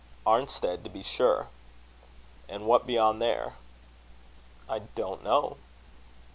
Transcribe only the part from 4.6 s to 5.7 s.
"I don't know."